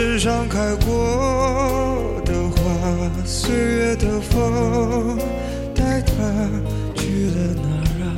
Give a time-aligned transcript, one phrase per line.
[0.00, 2.56] 歌，枕上开过的花，
[3.26, 5.18] 岁月的风
[5.74, 6.12] 带它
[6.94, 8.08] 去了哪啊？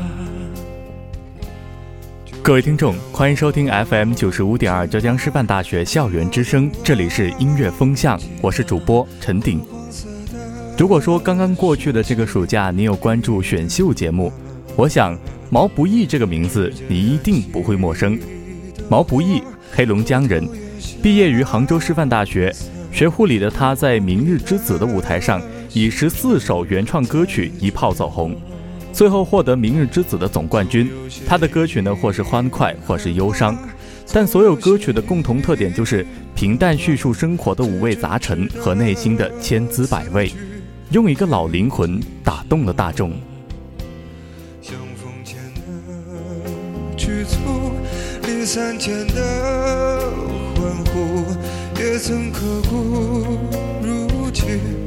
[2.40, 9.60] 各位听众，欢迎收听 FM 九十五点二浙江师范大学校园之声，这里是音乐风向，我是主播陈鼎。
[10.78, 14.32] 如果说刚刚过去的这个暑假你有关注选秀节目，
[14.76, 15.18] 我想
[15.50, 18.18] 毛不易这个名字你一定不会陌生。
[18.88, 19.42] 毛不易，
[19.72, 20.48] 黑龙江人，
[21.02, 22.54] 毕业于杭州师范大学，
[22.92, 25.42] 学护理的他在《明日之子》的舞台上
[25.72, 28.36] 以十四首原创歌曲一炮走红，
[28.92, 30.88] 最后获得《明日之子》的总冠军。
[31.26, 33.58] 他的歌曲呢，或是欢快，或是忧伤，
[34.12, 40.32] 但所有歌曲的共同特点就是平淡叙述生活的五味杂陈和内心的千滋百味。
[40.92, 43.10] 用一个老灵魂打动了大众。
[44.60, 47.72] 相逢前的局促，
[48.24, 50.12] 离散前的
[50.92, 51.24] 苦，
[51.80, 53.38] 也曾刻骨。
[53.82, 54.81] 如今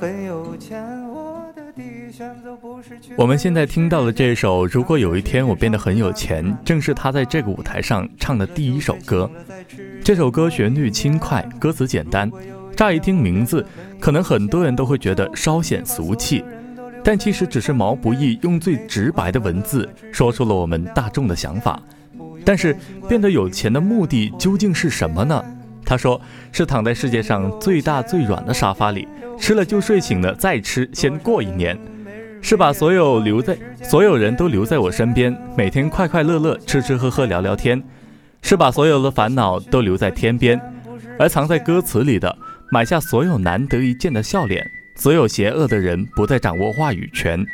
[0.00, 3.12] 很有钱，我的第一选择不是去。
[3.18, 9.30] 我们现在听到的这首《如果有一天我变得很有钱》，正是他在这个舞台上唱的第一首歌。
[10.02, 12.32] 这首歌旋律轻快，歌词简单，
[12.74, 13.62] 乍一听名字，
[14.00, 16.42] 可能很多人都会觉得稍显俗气，
[17.04, 21.78] 但其实只是毛不易用最直白的文字说出了我们大众的想法。
[22.42, 22.74] 但是
[23.06, 25.44] 变得有钱的目的究竟是什么呢？
[25.90, 26.20] 他说
[26.52, 31.76] 是躺在世界上最大最软的沙发里，吃了就睡醒了再吃，先过一年。
[32.40, 37.82] 是把所有留在所有人都留在我身边，每天快快乐乐吃吃喝喝聊聊天。
[38.40, 40.60] 是把所有的烦恼都留在天边，
[41.18, 42.38] 而藏在歌词里的，
[42.70, 44.64] 买下所有难得一见的笑脸。
[44.94, 47.44] 所有邪恶的人不再掌握话语权，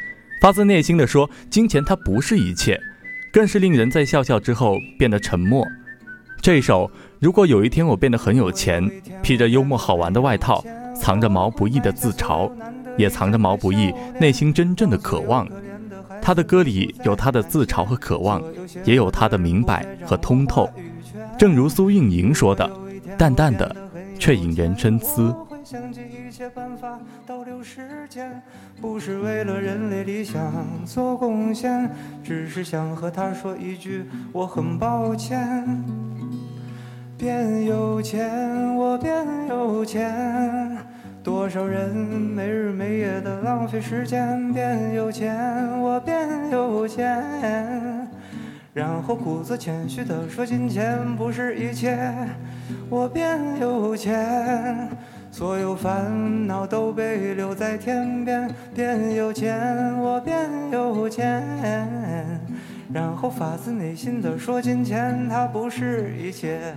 [0.43, 2.79] 发自内心的说，金钱它不是一切，
[3.33, 5.67] 更是令人在笑笑之后变得沉默。
[6.47, 6.89] 这首，
[7.19, 8.89] 如果有一天我变得很有钱，
[9.21, 10.65] 披着幽默好玩的外套，
[10.95, 12.49] 藏着毛不易的自嘲，
[12.97, 15.45] 也藏着毛不易内心真正的渴望。
[16.23, 18.41] 他的歌里有他的自嘲和渴望，
[18.85, 20.71] 也有他的明白和通透。
[21.37, 22.71] 正如苏运莹说的
[23.19, 23.75] ：“淡淡的，
[24.17, 25.35] 却引人深思。”
[25.65, 26.97] 想尽一切办法
[27.27, 28.41] 倒流时间，
[28.81, 30.41] 不是为了人类理想
[30.85, 31.91] 做贡献，
[32.23, 35.85] 只是想和他说一句我很抱歉。
[37.19, 40.15] 变有钱，我变有钱，
[41.23, 44.53] 多少人没日没夜的浪费时间。
[44.53, 45.35] 变有钱，
[45.81, 48.07] 我变有有钱。
[48.75, 51.99] 然后故作谦虚地说：“金钱不是一切，
[52.91, 54.91] 我变有钱，
[55.31, 58.47] 所有烦恼都被留在天边。
[58.75, 61.43] 变有钱，我变有钱。”
[62.93, 66.75] 然后发自内心的说：“金钱它不是一切。”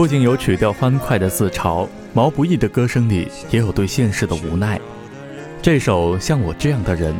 [0.00, 4.80] 不仅有曲调欢快的自嘲，毛不易的歌声里也有对现实的无奈。
[5.60, 7.14] 这首《像我这样的人》，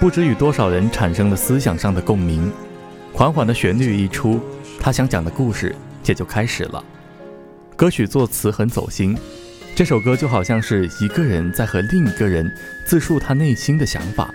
[0.00, 2.50] 不知与多少人产生了思想上的共鸣。
[3.12, 4.40] 缓缓的旋律一出，
[4.80, 5.76] 他想讲的故事
[6.06, 6.82] 也就开始了。
[7.76, 9.14] 歌曲作词很走心，
[9.74, 12.50] 这首歌就好像是一个人在和另一个人
[12.86, 14.34] 自述他内心的想法。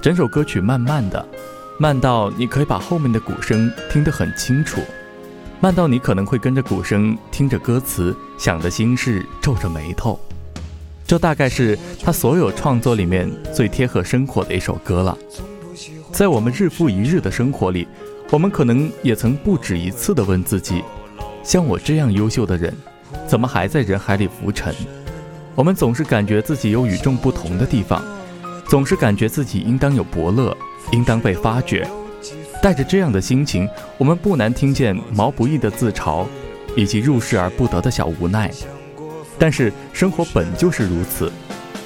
[0.00, 1.28] 整首歌曲慢慢的，
[1.76, 4.80] 慢到你可以把后面的鼓声听得很清楚。
[5.62, 10.18] 慢到你可能会跟着鼓声，听着歌词，想的心事，皱着眉头。
[11.06, 15.18] 这大概是他所有创作里面最贴合生活的一首歌了。
[16.10, 17.86] 在我们日复一日的生活里，
[18.30, 20.82] 我们可能也曾不止一次地问自己：
[21.42, 22.74] 像我这样优秀的人，
[23.26, 24.74] 怎么还在人海里浮沉？
[25.54, 28.02] 我们总是感觉自己有与众不同的地方，
[28.66, 30.56] 总是感觉自己应当有伯乐，
[30.92, 31.86] 应当被发掘。
[32.62, 36.26] 带着这样的心情，我们不难听见毛不易的自嘲，
[36.76, 38.50] 以及入世而不得的小无奈。
[39.38, 41.32] 但是生活本就是如此，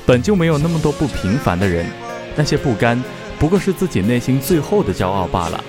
[0.05, 1.87] 本就没有那么多不平凡的人，
[2.35, 3.01] 那些不甘
[3.39, 5.63] 不过是自己内心最后的骄傲罢了。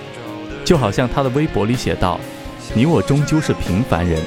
[0.64, 2.18] 就好像他的微博里写道
[2.74, 4.20] ：“你我终究是平凡人，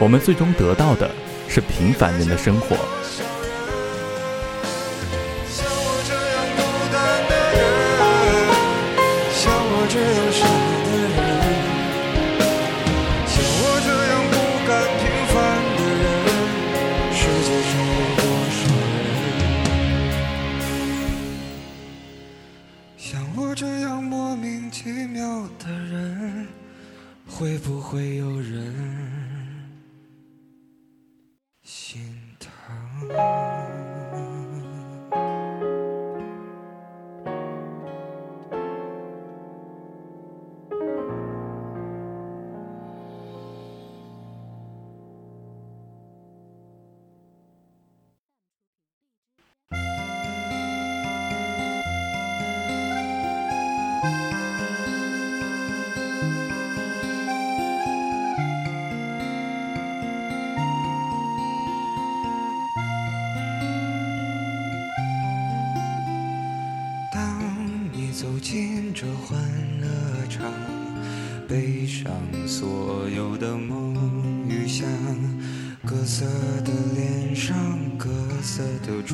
[0.00, 1.10] 我们最终得到的
[1.46, 2.74] 是平凡人的生活。”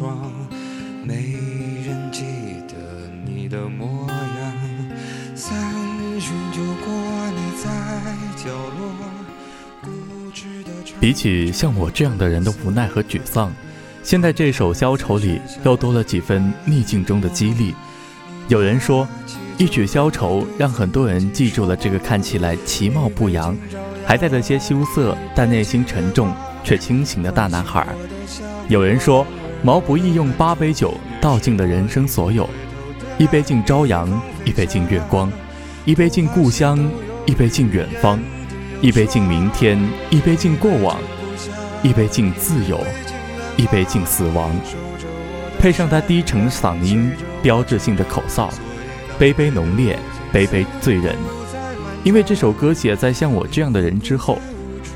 [0.01, 0.33] 的妆，
[1.05, 1.15] 没
[1.87, 2.25] 人记
[2.67, 2.75] 得
[3.27, 4.17] 你的模样。
[5.35, 5.61] 三
[6.19, 6.93] 巡酒过，
[7.37, 7.69] 你在
[8.37, 8.93] 角落，
[9.83, 9.91] 固
[10.33, 13.53] 执的比起像我这样的人的无奈和沮丧，
[14.03, 17.75] 现在这首消愁里又多了几分逆境中的激励。
[18.49, 19.07] 有人说。
[19.59, 23.55] 一曲消愁，让很多人记住了这个看起来其貌不扬，
[24.07, 27.87] 还带着些羞涩但内心沉重却清醒的大男孩。
[28.71, 29.27] 有人说，
[29.63, 32.49] 毛不易用八杯酒倒尽了人生所有：
[33.19, 34.09] 一杯敬朝阳，
[34.45, 35.31] 一杯敬月光，
[35.85, 36.79] 一杯敬故乡，
[37.27, 38.19] 一杯敬远方，
[38.81, 40.97] 一杯敬明天，一杯敬过往，
[41.83, 42.81] 一杯敬自由，
[43.59, 44.51] 一杯敬死亡。
[45.59, 47.13] 配上他低沉的嗓音，
[47.43, 48.49] 标志性的口哨。
[49.19, 49.99] 杯杯浓烈，
[50.33, 51.15] 杯杯醉人。
[52.03, 54.39] 因为这首歌写在像我这样的人之后，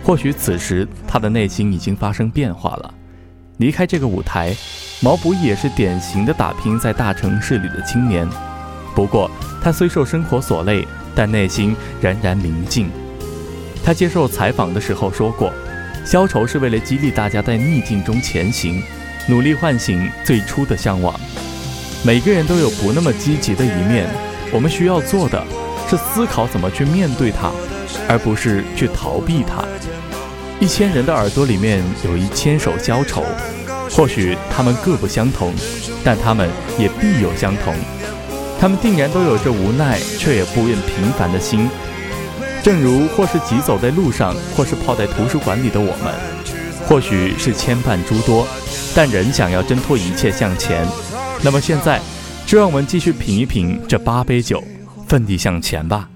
[0.03, 2.95] 或许此时他的内心已经发生变化了。
[3.59, 4.55] 离开这个舞台，
[5.01, 8.29] 毛不易也是典型的打拼在大城市里的青年。
[8.95, 9.31] 不过，
[9.63, 12.91] 他虽受生活所累，但内心仍然宁静。
[13.85, 15.53] 他接受采访的时候说过
[16.05, 18.83] ：“消愁是为了激励大家在逆境中前行，
[19.29, 21.15] 努力唤醒最初的向往。
[22.05, 24.09] 每个人都有不那么积极的一面，
[24.53, 25.45] 我们需要做的
[25.89, 27.53] 是思考怎么去面对它，
[28.09, 29.65] 而不是去逃避它。
[30.61, 33.23] 一千人的耳朵里面有一千首消愁，
[33.91, 35.53] 或许他们各不相同，
[36.03, 37.75] 但他们也必有相同。
[38.59, 41.69] 他们定然都有着无奈却也不愿平凡的心。”
[42.63, 46.15] 正如或是疾走在路上，或是泡在图书馆里的我们，
[46.87, 48.47] 或许是牵绊诸多，
[48.95, 50.87] 但仍想要挣脱一切向前。
[51.43, 52.01] 那么现在，
[52.47, 54.65] 就让我们继续品一品这八杯酒，
[55.07, 56.09] 奋力向前吧。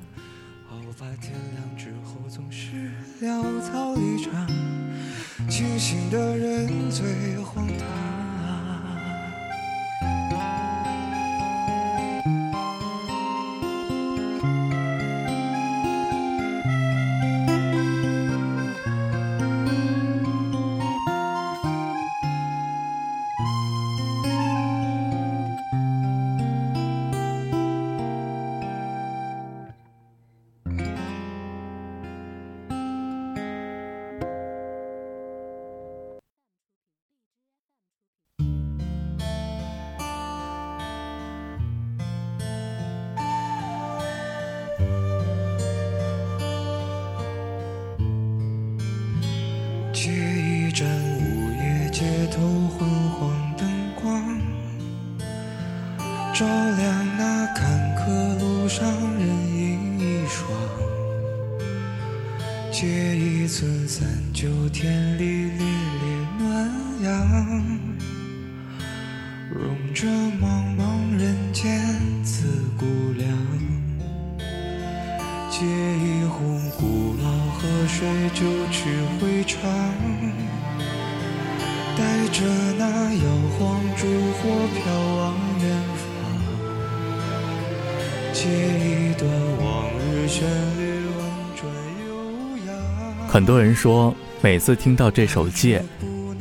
[93.31, 95.81] 很多人说，每次听到这首《借》，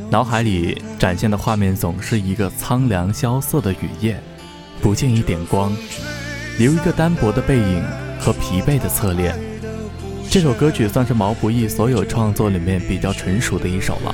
[0.09, 4.17] 脑海里展现的画面总是一个苍凉萧瑟的雨夜，
[4.81, 5.75] 不见一点光，
[6.57, 7.83] 留一个单薄的背影。
[8.19, 9.39] 和疲惫的侧脸，
[10.27, 14.13] 这首歌曲算是毛不易所有创作里面比较成熟的一首了。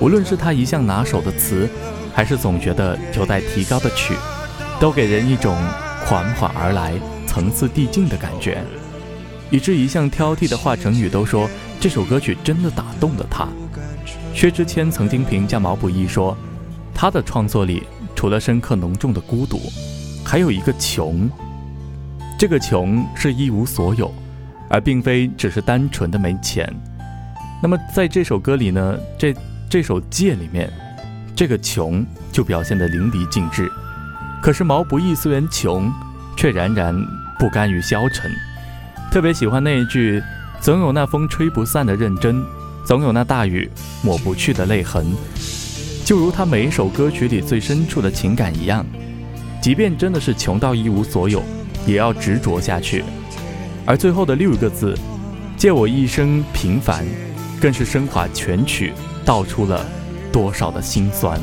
[0.00, 1.68] 无论是他一向拿手的词，
[2.14, 4.14] 还是总觉得有待提高的曲，
[4.80, 5.56] 都给人一种
[6.06, 6.94] 缓缓而来、
[7.26, 8.62] 层次递进的感觉，
[9.50, 13.46] 以致一向挑剔的华晨宇都说这首歌曲真的打动了他。
[14.34, 16.36] 薛之谦曾经评价毛不易说，
[16.94, 17.84] 他的创作里
[18.16, 19.60] 除了深刻浓重的孤独，
[20.24, 21.28] 还有一个穷。
[22.38, 24.12] 这个穷是一无所有，
[24.68, 26.72] 而并非只是单纯的没钱。
[27.62, 29.34] 那么在这首歌里呢，这
[29.68, 30.72] 这首《借》里面，
[31.34, 33.70] 这个穷就表现得淋漓尽致。
[34.40, 35.92] 可是毛不易虽然穷，
[36.36, 36.94] 却然然
[37.38, 38.30] 不甘于消沉。
[39.10, 40.22] 特别喜欢那一句
[40.60, 42.44] ：“总有那风吹不散的认真，
[42.84, 43.70] 总有那大雨
[44.02, 45.06] 抹不去的泪痕。”
[46.04, 48.84] 就如他每一首歌曲里最深处的情感一样，
[49.60, 51.42] 即便真的是穷到一无所有。
[51.86, 53.02] 也要执着下去，
[53.86, 54.94] 而最后的六个字
[55.56, 57.06] “借我一生平凡”，
[57.62, 58.92] 更是升华全曲，
[59.24, 59.86] 道出了
[60.30, 61.40] 多少的心酸。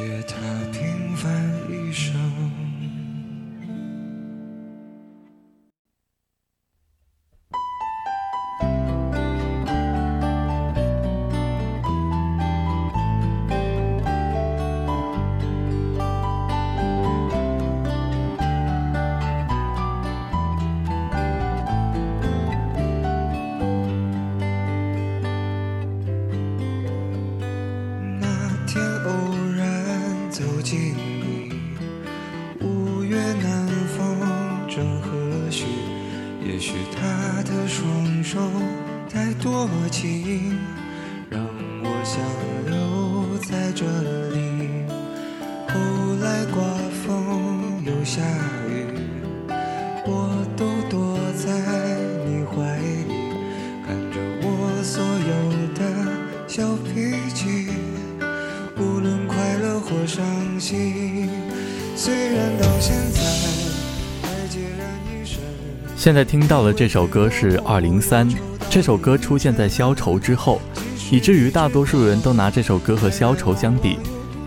[0.00, 0.36] 借他
[0.72, 1.30] 平凡
[1.68, 2.69] 一生。
[48.30, 48.36] 下
[48.68, 48.86] 雨，
[50.06, 51.50] 我都躲在
[52.24, 52.76] 你怀
[53.08, 53.12] 里，
[53.84, 54.46] 看着我
[54.82, 55.32] 所有
[55.74, 55.80] 的
[56.46, 57.70] 小脾气，
[58.78, 60.24] 无论快乐或伤
[60.58, 61.28] 心。
[61.96, 63.20] 虽然到现在
[64.22, 64.30] 还。
[65.96, 68.26] 现在听到的这首歌是《二零三》，
[68.70, 70.58] 这首歌出现在《消愁》之后，
[71.10, 73.98] 以至于大多数人都拿这首歌和《消愁》相比，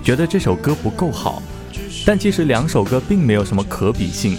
[0.01, 1.43] 觉得这首歌不够好。
[2.05, 4.35] 但其实两首歌并没有什么可比性，《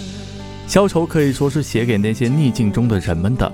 [0.67, 3.51] 消愁》可以说是写给那些逆境中的人们的，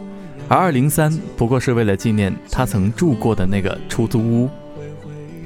[0.50, 4.50] 而《二零三》不过是为了纪念他曾住过的那个出租屋。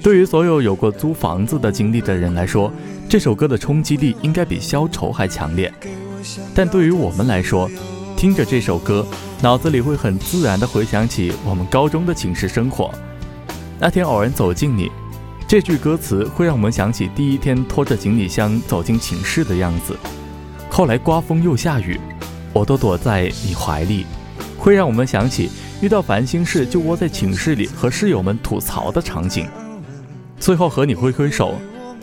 [0.01, 2.71] 对于所有有过租房子的经历的人来说，
[3.07, 5.71] 这首歌的冲击力应该比《消愁》还强烈。
[6.53, 7.69] 但对于我们来说，
[8.17, 9.05] 听着这首歌，
[9.41, 12.91] 脑子里会很自然地回想起我们高中的寝室生活。
[13.79, 14.91] 那天偶然走进你，
[15.47, 19.95] 这句歌词会让我们想起第一天拖着行李箱走进寝室的样子。
[20.71, 21.99] 后来刮风又下雨，
[22.51, 24.07] 我都躲在你怀里，
[24.57, 29.47] 会让我们想起遇到烦心事就窝在寝室里和室友们吐槽的场景。
[30.39, 31.53] 最后和你挥挥手，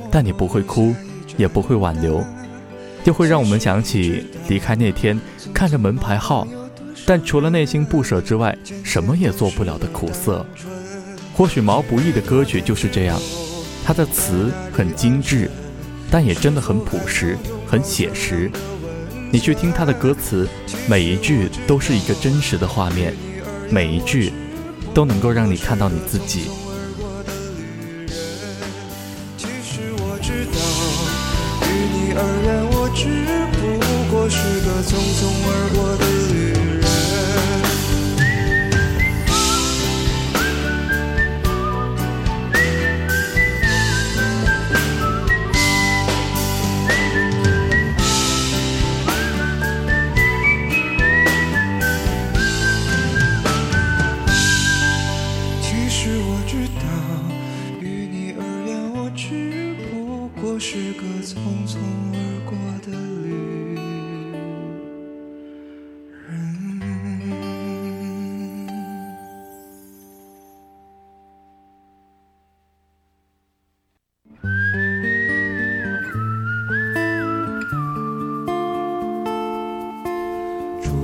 [0.09, 0.95] 但你不会哭，
[1.37, 2.25] 也不会挽留。
[3.03, 5.21] 又会让我们想起离开那天，
[5.53, 6.47] 看着门牌号，
[7.05, 10.47] 但除了内心不舍之外，什么也做不了的苦涩。
[11.35, 13.21] 或许毛不易的歌曲就是这样，
[13.85, 15.51] 他的词很精致，
[16.11, 18.51] 但也真的很朴实，很写实。
[19.31, 20.47] 你去听他的歌词，
[20.87, 23.14] 每一句都是一个真实的画面，
[23.71, 24.31] 每一句
[24.92, 26.51] 都能够让你看到你自己。
[29.38, 30.59] 其实我知道，
[31.66, 33.09] 于你而言，我只
[33.57, 33.61] 不
[34.14, 35.21] 过是个匆匆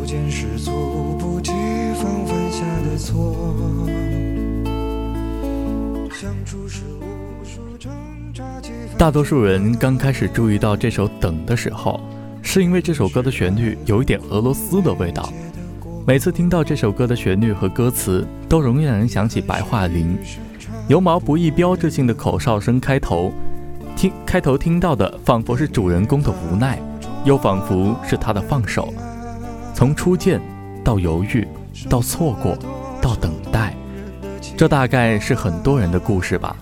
[0.08, 0.70] 见失足，
[1.18, 1.52] 不及
[1.96, 3.36] 防犯下的错。
[8.96, 12.00] 大多数人刚开始注意到这首《等》的时候，
[12.40, 15.30] 是因为这首歌的旋律有一点俄罗斯的味道。
[16.06, 20.16] 每次听到这首歌的旋律和歌词，都容易让人想起白桦林，
[20.88, 23.30] 由毛不易标志性的口哨声开头，
[23.94, 26.80] 听开头听到的仿佛是主人公的无奈，
[27.26, 28.90] 又仿佛是他的放手。
[29.78, 30.40] 从初见
[30.82, 31.46] 到犹豫，
[31.88, 32.58] 到错过，
[33.00, 33.76] 到等待，
[34.56, 36.56] 这大概是很多人的故事吧。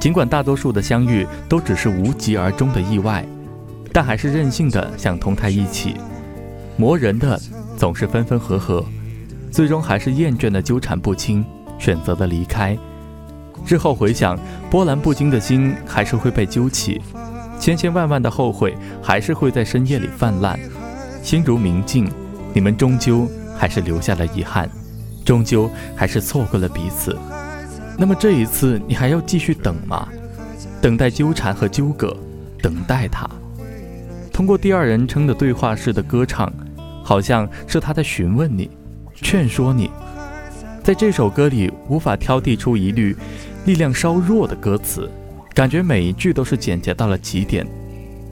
[0.00, 3.22] 尽管大多数的相遇都只是无疾而终的意外，
[3.92, 5.96] 但还是任性的想同他一起。
[6.78, 7.38] 磨人的
[7.76, 8.82] 总是分分合合，
[9.50, 11.44] 最终还是厌倦的纠缠不清，
[11.78, 12.74] 选择了离开。
[13.66, 14.38] 日后回想，
[14.70, 16.98] 波澜不惊的心还是会被揪起，
[17.60, 20.58] 千千万万的后悔还是会在深夜里泛滥。
[21.22, 22.10] 心如明镜，
[22.54, 24.68] 你们终究还是留下了遗憾，
[25.24, 27.16] 终究还是错过了彼此。
[27.98, 30.08] 那么这一次，你还要继续等吗？
[30.80, 32.16] 等待纠缠和纠葛，
[32.60, 33.28] 等待他。
[34.32, 36.52] 通过第二人称的对话式的歌唱，
[37.04, 38.70] 好像是他在询问你，
[39.14, 39.90] 劝说你。
[40.82, 43.16] 在这首歌里，无法挑剔出一律
[43.66, 45.08] 力量稍弱的歌词，
[45.54, 47.64] 感觉每一句都是简洁到了极点，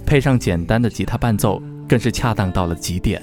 [0.05, 3.23] 配上简单的吉他伴奏，更是恰当到了极点。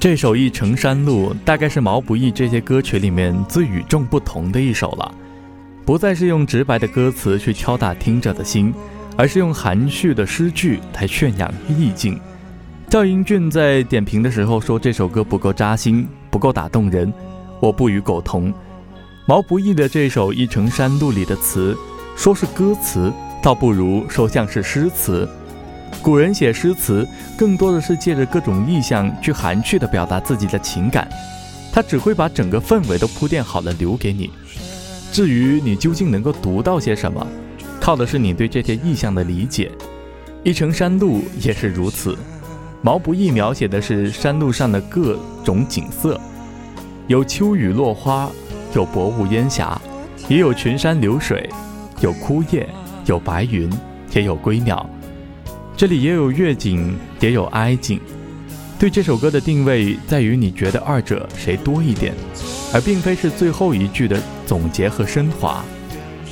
[0.00, 5.14] 这首《一程山路》大概是毛不易这些歌曲里面最与众不同的一首了，
[5.84, 8.72] 不再是用直白的歌词去敲打听者的心，
[9.14, 12.18] 而是用含蓄的诗句来渲染意境。
[12.88, 17.12] 赵英俊在点评的时候说这首歌不够扎心，不够打动人，
[17.60, 18.50] 我不与苟同。
[19.26, 21.76] 毛不易的这首《一程山路》里的词，
[22.16, 25.28] 说是歌词，倒不如说像是诗词。
[26.02, 31.08] 古人写诗词，更多的是借着各种意象去含蓄地表达自己的情感，
[31.72, 34.30] 他只会把整个氛围都铺垫好了留给你。
[35.12, 37.26] 至于你究竟能够读到些什么，
[37.80, 39.70] 靠的是你对这些意象的理解。
[40.42, 42.16] 《一程山路》也是如此。
[42.82, 46.18] 毛不易描写的是山路上的各种景色，
[47.08, 48.30] 有秋雨落花，
[48.74, 49.78] 有薄雾烟霞，
[50.28, 51.46] 也有群山流水，
[52.00, 52.66] 有枯叶，
[53.04, 53.70] 有白云，
[54.14, 54.88] 也有归鸟。
[55.80, 57.98] 这里也有乐景，也有哀景。
[58.78, 62.12] 对这首歌的定位在于你觉得二者谁多一点，
[62.74, 65.64] 而并非是最后一句的总结和升华。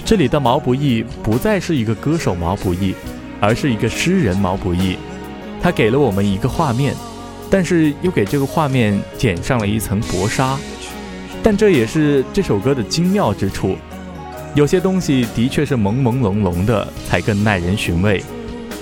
[0.04, 2.94] 这里的毛不易不再是一个歌手毛不易，
[3.40, 4.98] 而是一个诗人毛不易。
[5.62, 6.94] 他给了我们一个画面，
[7.48, 10.58] 但是又给这个画面剪上了一层薄纱。
[11.42, 13.78] 但这也是这首歌的精妙之处。
[14.54, 18.22] 有些东西的确是朦朦胧胧的，才更耐人寻味。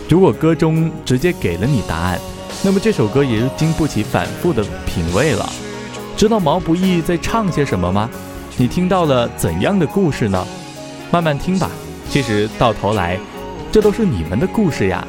[0.09, 2.19] 如果歌中直接给了你答案，
[2.62, 5.49] 那么这首歌也就经不起反复的品味了。
[6.16, 8.09] 知道毛不易在唱些什么吗？
[8.57, 10.47] 你听到了怎样的故事呢？
[11.11, 11.71] 慢慢听吧。
[12.09, 13.19] 其实到头来，
[13.73, 15.07] 这都是你们的故事呀。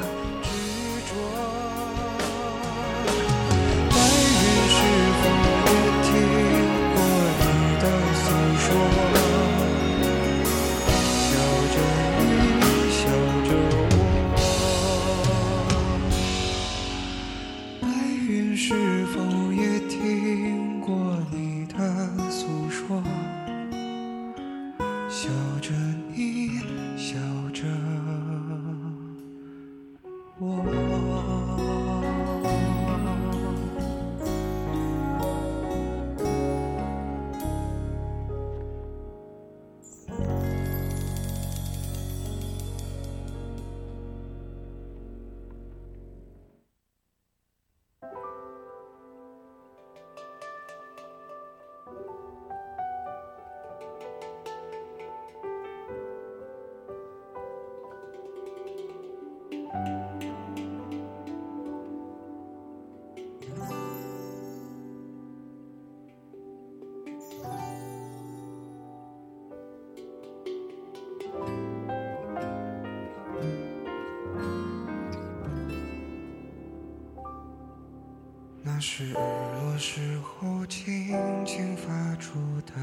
[78.99, 82.73] 是日落时候轻轻发出的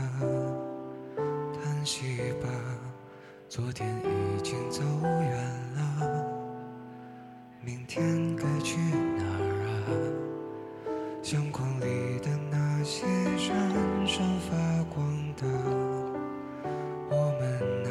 [1.61, 2.49] 叹息吧。
[3.49, 5.37] 昨天已经走远
[5.75, 6.25] 了，
[7.61, 10.87] 明天该去哪儿啊？
[11.21, 13.05] 相框里的那些
[13.37, 13.53] 闪
[14.07, 15.45] 闪发光的，
[17.11, 17.91] 我们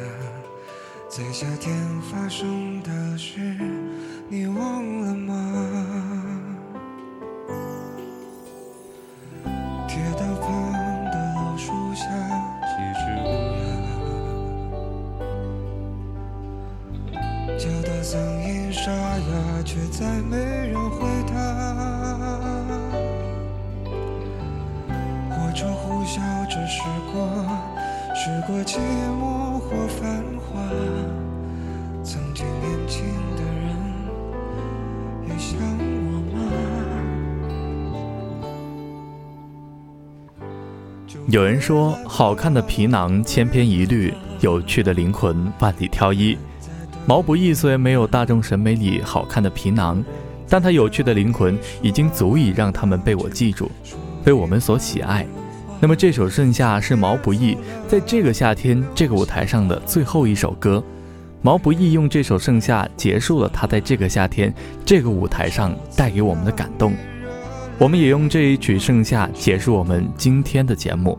[1.10, 3.38] 在夏天发生的事，
[4.30, 6.03] 你忘了吗？
[41.34, 46.38] 有人说，好看的皮囊千篇一律，有趣的灵魂万里挑一。
[47.06, 50.00] 毛不易虽然没有大众审美里好看的皮囊，
[50.48, 53.68] 但他有趣的灵魂已经足以让他们被我记住，
[54.22, 55.26] 被我们所喜爱。
[55.80, 60.80] 那么这首《盛夏》是毛不易在这个夏天这个舞台上的最后一首歌。
[61.42, 64.54] 毛不易用这首《盛夏》结束了他在这个夏天
[64.86, 66.92] 这个舞台上带给我们的感动。
[67.76, 71.18] 我们也用这一曲盛夏结束我们今天的节目。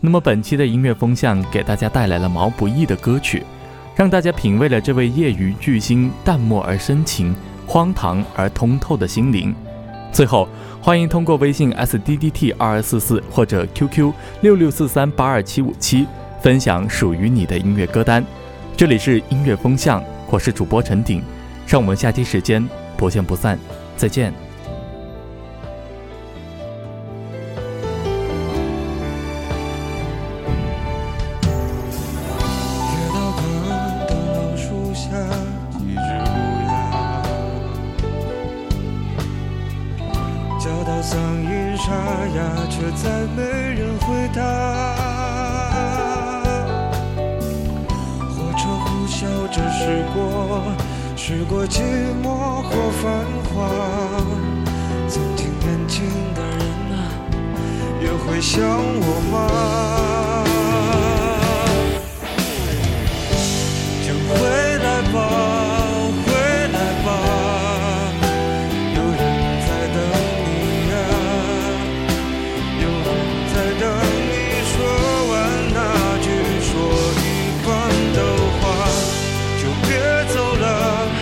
[0.00, 3.42] 那么本期的音乐风向给大家带来了毛不易的歌曲
[3.94, 7.34] 让大家品味了这位业余巨星淡漠而深情
[7.66, 9.54] 荒唐而通透的心灵。
[10.12, 10.48] 最后
[10.80, 16.06] 欢迎通过微信 sddt 二二四四或者 qq 六六四三八二七五七
[16.40, 18.24] 分享属于你的音乐歌单。
[18.76, 21.22] 这里是音乐风向我是主播陈鼎
[21.66, 23.58] 让我们下期时间不见不散
[23.96, 24.49] 再见。
[43.02, 44.42] 再没人回答。
[48.28, 50.62] 火车呼啸着驶过
[51.16, 51.80] 驶过寂
[52.22, 53.70] 寞或繁华。
[55.08, 56.60] 曾经年轻的人
[56.92, 56.94] 啊
[58.02, 60.09] 也会想我吗？